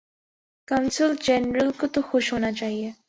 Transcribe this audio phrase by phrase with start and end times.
[0.67, 2.91] قونصل جنرل کو تو خوش ہونا چاہیے۔